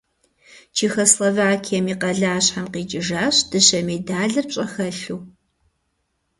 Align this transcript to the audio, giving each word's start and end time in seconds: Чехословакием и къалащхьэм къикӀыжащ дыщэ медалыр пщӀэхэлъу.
Чехословакием 0.75 1.85
и 1.93 1.95
къалащхьэм 2.01 2.65
къикӀыжащ 2.73 3.35
дыщэ 3.49 3.79
медалыр 3.87 4.45
пщӀэхэлъу. 4.49 5.19